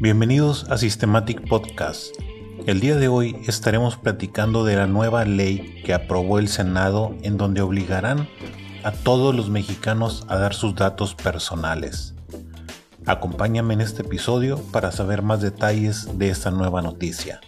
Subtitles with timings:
[0.00, 2.16] Bienvenidos a Systematic Podcast.
[2.66, 7.36] El día de hoy estaremos platicando de la nueva ley que aprobó el Senado en
[7.36, 8.28] donde obligarán
[8.82, 12.14] a todos los mexicanos a dar sus datos personales.
[13.06, 17.40] Acompáñame en este episodio para saber más detalles de esta nueva noticia.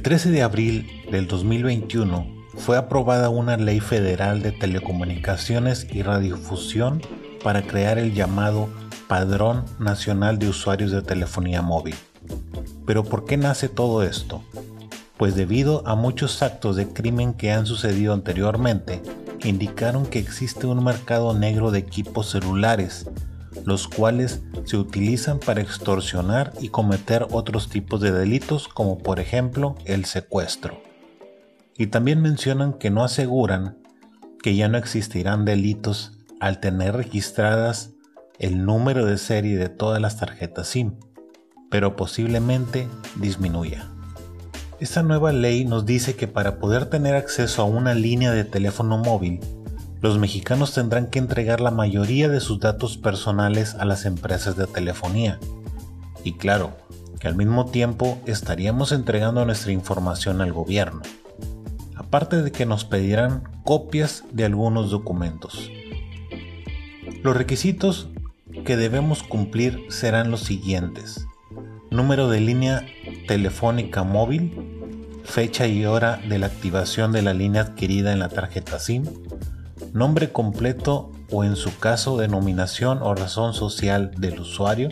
[0.00, 7.02] El 13 de abril del 2021 fue aprobada una ley federal de telecomunicaciones y radiofusión
[7.44, 8.70] para crear el llamado
[9.08, 11.96] Padrón Nacional de Usuarios de Telefonía Móvil.
[12.86, 14.42] Pero ¿por qué nace todo esto?
[15.18, 19.02] Pues debido a muchos actos de crimen que han sucedido anteriormente,
[19.44, 23.06] indicaron que existe un mercado negro de equipos celulares
[23.64, 29.76] los cuales se utilizan para extorsionar y cometer otros tipos de delitos como por ejemplo
[29.84, 30.82] el secuestro.
[31.76, 33.78] Y también mencionan que no aseguran
[34.42, 37.90] que ya no existirán delitos al tener registradas
[38.38, 40.94] el número de serie de todas las tarjetas SIM,
[41.70, 43.90] pero posiblemente disminuya.
[44.80, 48.96] Esta nueva ley nos dice que para poder tener acceso a una línea de teléfono
[48.96, 49.40] móvil
[50.00, 54.66] los mexicanos tendrán que entregar la mayoría de sus datos personales a las empresas de
[54.66, 55.38] telefonía.
[56.24, 56.76] Y claro,
[57.18, 61.02] que al mismo tiempo estaríamos entregando nuestra información al gobierno.
[61.94, 65.70] Aparte de que nos pedirán copias de algunos documentos.
[67.22, 68.08] Los requisitos
[68.64, 71.26] que debemos cumplir serán los siguientes.
[71.90, 72.86] Número de línea
[73.28, 74.80] telefónica móvil,
[75.24, 79.04] fecha y hora de la activación de la línea adquirida en la tarjeta SIM,
[79.92, 84.90] nombre completo o en su caso denominación o razón social del usuario,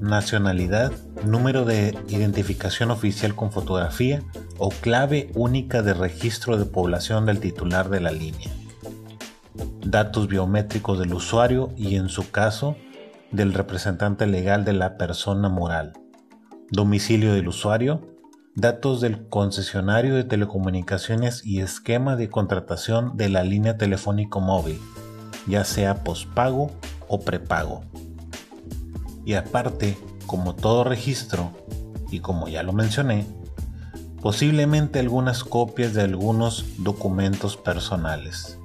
[0.00, 0.92] nacionalidad,
[1.24, 4.22] número de identificación oficial con fotografía
[4.58, 8.50] o clave única de registro de población del titular de la línea,
[9.84, 12.76] datos biométricos del usuario y en su caso
[13.30, 15.92] del representante legal de la persona moral,
[16.70, 18.13] domicilio del usuario,
[18.56, 24.80] datos del concesionario de telecomunicaciones y esquema de contratación de la línea telefónico móvil,
[25.48, 26.70] ya sea pospago
[27.08, 27.82] o prepago.
[29.24, 31.50] Y aparte, como todo registro,
[32.10, 33.26] y como ya lo mencioné,
[34.22, 38.58] posiblemente algunas copias de algunos documentos personales.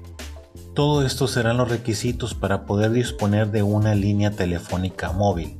[0.72, 5.58] Todo esto serán los requisitos para poder disponer de una línea telefónica móvil.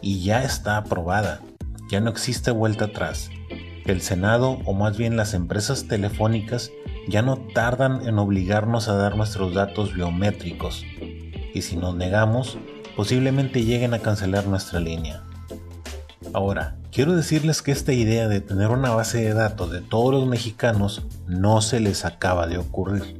[0.00, 1.42] Y ya está aprobada,
[1.90, 3.30] ya no existe vuelta atrás
[3.86, 6.70] el Senado o más bien las empresas telefónicas
[7.06, 10.84] ya no tardan en obligarnos a dar nuestros datos biométricos
[11.52, 12.58] y si nos negamos
[12.96, 15.22] posiblemente lleguen a cancelar nuestra línea.
[16.32, 20.26] Ahora, quiero decirles que esta idea de tener una base de datos de todos los
[20.26, 23.18] mexicanos no se les acaba de ocurrir.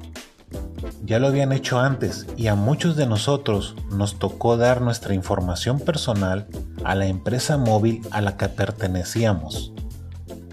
[1.04, 5.78] Ya lo habían hecho antes y a muchos de nosotros nos tocó dar nuestra información
[5.81, 6.46] personal
[6.82, 9.73] a la empresa móvil a la que pertenecíamos.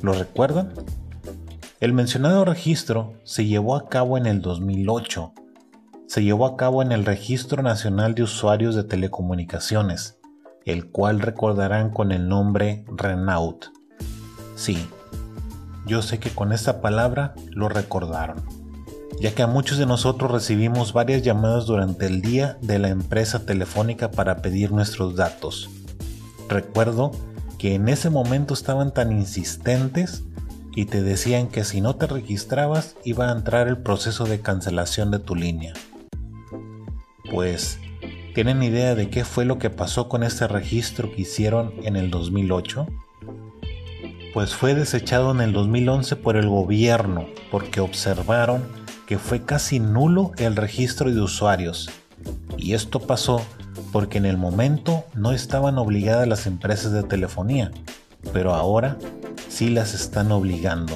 [0.01, 0.73] ¿Lo recuerdan?
[1.79, 5.33] El mencionado registro se llevó a cabo en el 2008.
[6.07, 10.19] Se llevó a cabo en el Registro Nacional de Usuarios de Telecomunicaciones,
[10.65, 13.65] el cual recordarán con el nombre Renault.
[14.55, 14.87] Sí,
[15.85, 18.43] yo sé que con esta palabra lo recordaron,
[19.19, 23.45] ya que a muchos de nosotros recibimos varias llamadas durante el día de la empresa
[23.45, 25.69] telefónica para pedir nuestros datos.
[26.49, 27.11] Recuerdo
[27.61, 30.23] que en ese momento estaban tan insistentes
[30.75, 35.11] y te decían que si no te registrabas iba a entrar el proceso de cancelación
[35.11, 35.73] de tu línea.
[37.29, 37.77] Pues,
[38.33, 42.09] ¿tienen idea de qué fue lo que pasó con este registro que hicieron en el
[42.09, 42.87] 2008?
[44.33, 48.63] Pues fue desechado en el 2011 por el gobierno porque observaron
[49.05, 51.91] que fue casi nulo el registro de usuarios.
[52.57, 53.45] Y esto pasó
[53.91, 57.71] porque en el momento no estaban obligadas las empresas de telefonía,
[58.33, 58.97] pero ahora
[59.49, 60.93] sí las están obligando,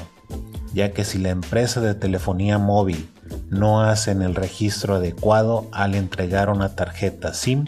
[0.72, 3.08] ya que si la empresa de telefonía móvil
[3.50, 7.66] no hacen el registro adecuado al entregar una tarjeta SIM,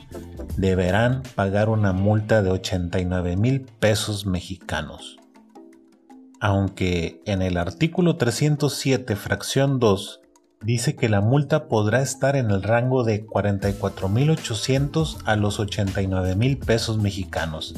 [0.56, 5.18] deberán pagar una multa de 89 mil pesos mexicanos.
[6.40, 10.20] Aunque en el artículo 307, fracción 2,
[10.62, 16.98] dice que la multa podrá estar en el rango de 44.800 a los 89.000 pesos
[16.98, 17.74] mexicanos.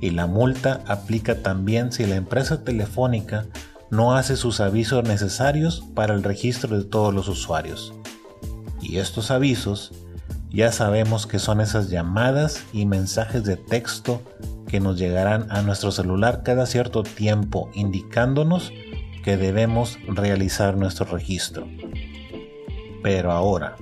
[0.00, 3.46] Y la multa aplica también si la empresa telefónica
[3.90, 7.94] no hace sus avisos necesarios para el registro de todos los usuarios.
[8.80, 9.92] Y estos avisos
[10.50, 14.22] ya sabemos que son esas llamadas y mensajes de texto
[14.66, 18.72] que nos llegarán a nuestro celular cada cierto tiempo indicándonos
[19.22, 21.66] que debemos realizar nuestro registro.
[23.06, 23.76] Pero ahora,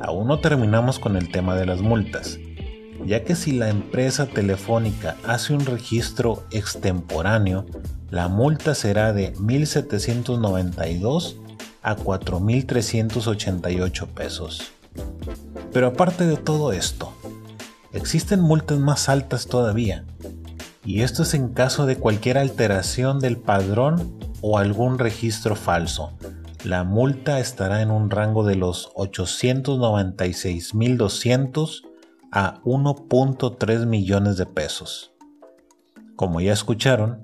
[0.00, 2.38] aún no terminamos con el tema de las multas,
[3.04, 7.66] ya que si la empresa telefónica hace un registro extemporáneo,
[8.08, 11.36] la multa será de 1.792
[11.82, 14.72] a 4.388 pesos.
[15.70, 17.12] Pero aparte de todo esto,
[17.92, 20.06] existen multas más altas todavía,
[20.86, 26.14] y esto es en caso de cualquier alteración del padrón o algún registro falso,
[26.64, 31.82] la multa estará en un rango de los 896.200
[32.32, 35.12] a 1.3 millones de pesos.
[36.16, 37.22] Como ya escucharon,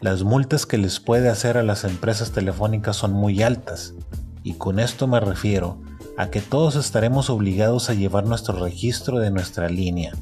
[0.00, 3.94] las multas que les puede hacer a las empresas telefónicas son muy altas,
[4.42, 5.80] y con esto me refiero
[6.16, 10.14] a que todos estaremos obligados a llevar nuestro registro de nuestra línea.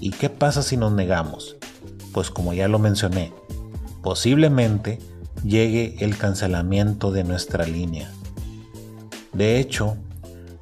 [0.00, 1.56] ¿Y qué pasa si nos negamos?
[2.12, 3.32] Pues como ya lo mencioné,
[4.02, 5.00] posiblemente
[5.44, 8.10] llegue el cancelamiento de nuestra línea.
[9.32, 9.96] De hecho,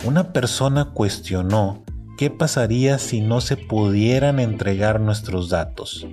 [0.04, 1.82] una persona cuestionó
[2.16, 6.06] qué pasaría si no se pudieran entregar nuestros datos,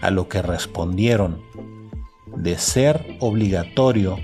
[0.00, 1.42] a lo que respondieron,
[2.36, 4.18] de ser obligatorio,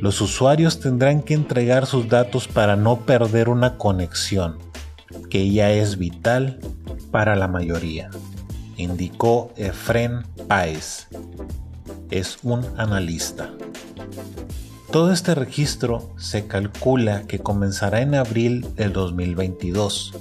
[0.00, 4.58] los usuarios tendrán que entregar sus datos para no perder una conexión,
[5.30, 6.60] que ya es vital
[7.10, 8.10] para la mayoría,
[8.76, 11.08] indicó Efren Paez,
[12.10, 13.50] es un analista.
[14.90, 20.14] Todo este registro se calcula que comenzará en abril del 2022.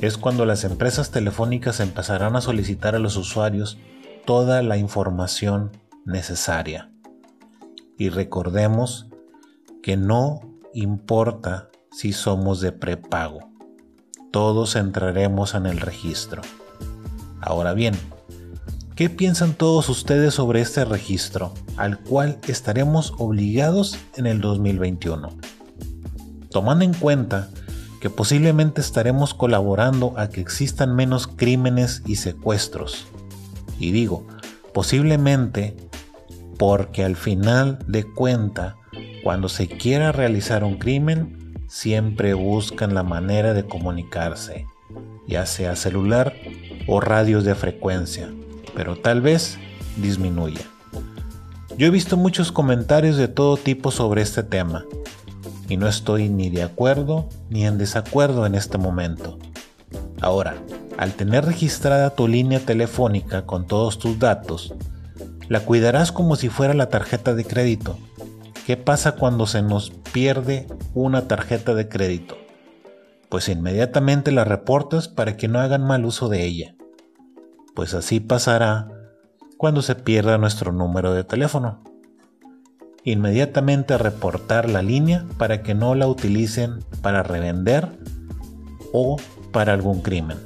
[0.00, 3.78] Es cuando las empresas telefónicas empezarán a solicitar a los usuarios
[4.24, 5.70] toda la información
[6.04, 6.90] necesaria.
[7.96, 9.06] Y recordemos
[9.82, 10.40] que no
[10.72, 13.50] importa si somos de prepago,
[14.32, 16.42] todos entraremos en el registro.
[17.40, 17.94] Ahora bien,
[18.96, 25.36] ¿Qué piensan todos ustedes sobre este registro, al cual estaremos obligados en el 2021?
[26.48, 27.48] Tomando en cuenta
[28.00, 33.08] que posiblemente estaremos colaborando a que existan menos crímenes y secuestros.
[33.80, 34.28] Y digo,
[34.72, 35.76] posiblemente
[36.56, 38.76] porque al final de cuenta,
[39.24, 44.68] cuando se quiera realizar un crimen, siempre buscan la manera de comunicarse,
[45.26, 46.32] ya sea celular
[46.86, 48.30] o radios de frecuencia
[48.74, 49.58] pero tal vez
[49.96, 50.62] disminuya.
[51.76, 54.84] Yo he visto muchos comentarios de todo tipo sobre este tema,
[55.68, 59.38] y no estoy ni de acuerdo ni en desacuerdo en este momento.
[60.20, 60.54] Ahora,
[60.98, 64.74] al tener registrada tu línea telefónica con todos tus datos,
[65.48, 67.98] la cuidarás como si fuera la tarjeta de crédito.
[68.66, 72.38] ¿Qué pasa cuando se nos pierde una tarjeta de crédito?
[73.28, 76.73] Pues inmediatamente la reportas para que no hagan mal uso de ella
[77.74, 78.88] pues así pasará
[79.56, 81.82] cuando se pierda nuestro número de teléfono.
[83.04, 87.88] Inmediatamente reportar la línea para que no la utilicen para revender
[88.92, 89.16] o
[89.52, 90.38] para algún crimen.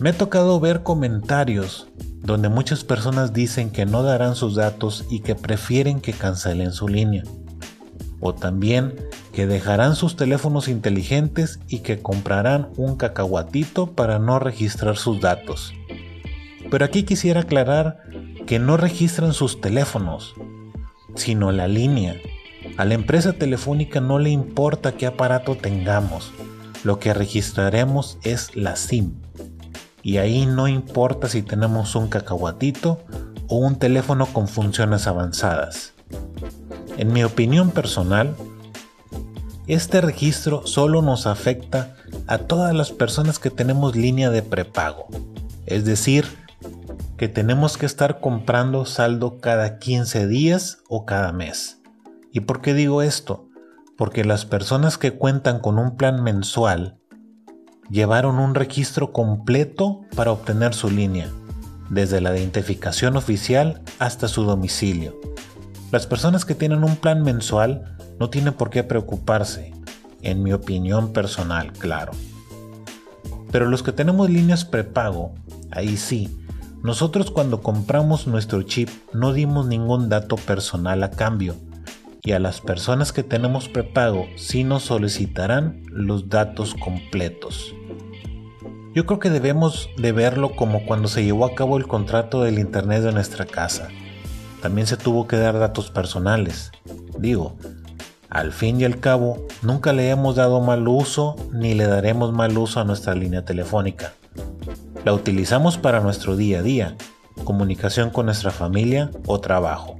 [0.00, 1.88] Me ha tocado ver comentarios
[2.22, 6.88] donde muchas personas dicen que no darán sus datos y que prefieren que cancelen su
[6.88, 7.22] línea.
[8.20, 8.94] O también
[9.38, 15.72] que dejarán sus teléfonos inteligentes y que comprarán un cacahuatito para no registrar sus datos.
[16.72, 18.02] Pero aquí quisiera aclarar
[18.48, 20.34] que no registran sus teléfonos,
[21.14, 22.16] sino la línea.
[22.78, 26.32] A la empresa telefónica no le importa qué aparato tengamos,
[26.82, 29.20] lo que registraremos es la SIM.
[30.02, 33.04] Y ahí no importa si tenemos un cacahuatito
[33.46, 35.94] o un teléfono con funciones avanzadas.
[36.96, 38.34] En mi opinión personal,
[39.68, 41.94] este registro solo nos afecta
[42.26, 45.08] a todas las personas que tenemos línea de prepago,
[45.66, 46.24] es decir,
[47.18, 51.82] que tenemos que estar comprando saldo cada 15 días o cada mes.
[52.32, 53.48] ¿Y por qué digo esto?
[53.98, 56.98] Porque las personas que cuentan con un plan mensual
[57.90, 61.28] llevaron un registro completo para obtener su línea,
[61.90, 65.18] desde la identificación oficial hasta su domicilio.
[65.90, 69.72] Las personas que tienen un plan mensual no tiene por qué preocuparse,
[70.22, 72.12] en mi opinión personal, claro.
[73.50, 75.34] Pero los que tenemos líneas prepago,
[75.70, 76.28] ahí sí,
[76.82, 81.56] nosotros cuando compramos nuestro chip no dimos ningún dato personal a cambio,
[82.22, 87.74] y a las personas que tenemos prepago sí nos solicitarán los datos completos.
[88.94, 92.58] Yo creo que debemos de verlo como cuando se llevó a cabo el contrato del
[92.58, 93.88] Internet de nuestra casa.
[94.60, 96.72] También se tuvo que dar datos personales.
[97.18, 97.56] Digo,
[98.30, 102.56] al fin y al cabo, nunca le hemos dado mal uso ni le daremos mal
[102.58, 104.12] uso a nuestra línea telefónica.
[105.04, 106.96] La utilizamos para nuestro día a día,
[107.44, 109.96] comunicación con nuestra familia o trabajo.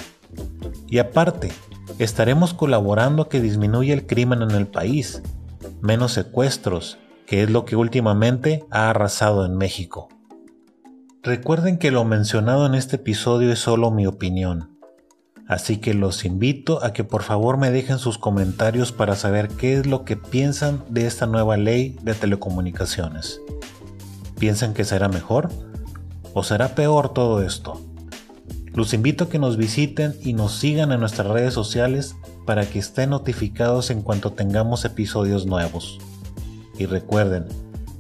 [0.89, 1.53] Y aparte,
[1.99, 5.23] estaremos colaborando a que disminuya el crimen en el país,
[5.81, 10.09] menos secuestros, que es lo que últimamente ha arrasado en México.
[11.23, 14.78] Recuerden que lo mencionado en este episodio es solo mi opinión
[15.49, 19.79] Así que los invito a que por favor me dejen sus comentarios para saber qué
[19.79, 23.41] es lo que piensan de esta nueva ley de telecomunicaciones.
[24.39, 25.49] ¿Piensan que será mejor?
[26.35, 27.81] ¿O será peor todo esto?
[28.75, 32.15] Los invito a que nos visiten y nos sigan en nuestras redes sociales
[32.45, 35.99] para que estén notificados en cuanto tengamos episodios nuevos.
[36.79, 37.47] Y recuerden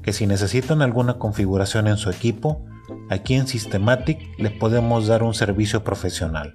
[0.02, 2.62] que si necesitan alguna configuración en su equipo,
[3.08, 6.54] aquí en Systematic les podemos dar un servicio profesional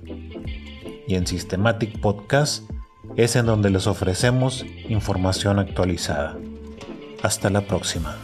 [1.07, 2.69] y en Systematic Podcast
[3.15, 6.38] es en donde les ofrecemos información actualizada.
[7.22, 8.17] Hasta la próxima.